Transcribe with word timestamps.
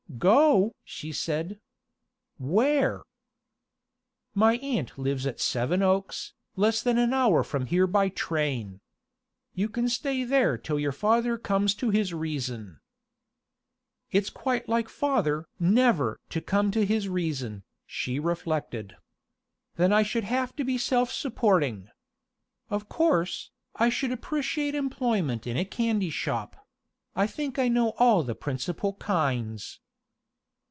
"Go?" 0.19 0.75
she 0.83 1.11
said. 1.13 1.59
"Where?" 2.37 3.01
"My 4.35 4.57
aunt 4.57 4.99
lives 4.99 5.25
at 5.25 5.39
Seven 5.39 5.81
Oaks, 5.81 6.33
less 6.57 6.83
than 6.83 6.97
an 6.99 7.11
hour 7.13 7.43
from 7.43 7.65
here 7.67 7.87
by 7.87 8.09
train. 8.09 8.81
You 9.55 9.67
can 9.69 9.87
stay 9.89 10.23
there 10.25 10.57
till 10.59 10.79
your 10.79 10.91
father 10.91 11.37
comes 11.39 11.73
to 11.75 11.89
his 11.89 12.13
reason." 12.13 12.81
"It's 14.11 14.29
quite 14.29 14.67
like 14.69 14.89
father 14.89 15.47
never 15.59 16.19
to 16.29 16.41
come 16.41 16.69
to 16.71 16.85
his 16.85 17.07
reason," 17.09 17.63
she 17.87 18.19
reflected. 18.19 18.97
"Then 19.75 19.91
I 19.93 20.03
should 20.03 20.25
have 20.25 20.53
to 20.57 20.63
be 20.65 20.77
self 20.77 21.09
supporting. 21.11 21.89
Of 22.69 22.87
course, 22.89 23.49
I 23.75 23.89
should 23.89 24.11
appreciate 24.11 24.75
employment 24.75 25.47
in 25.47 25.55
a 25.57 25.65
candy 25.65 26.09
shop 26.11 26.67
I 27.15 27.25
think 27.27 27.57
I 27.57 27.69
know 27.69 27.91
all 27.97 28.21
the 28.23 28.35
principal 28.35 28.93
kinds." 28.95 29.79